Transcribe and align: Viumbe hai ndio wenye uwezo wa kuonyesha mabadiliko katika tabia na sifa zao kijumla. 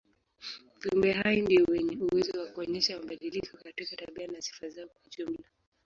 Viumbe 0.81 1.11
hai 1.13 1.37
ndio 1.41 1.63
wenye 1.67 1.95
uwezo 1.97 2.39
wa 2.39 2.47
kuonyesha 2.47 2.99
mabadiliko 2.99 3.57
katika 3.57 3.95
tabia 3.95 4.27
na 4.27 4.41
sifa 4.41 4.69
zao 4.69 4.87
kijumla. 5.03 5.47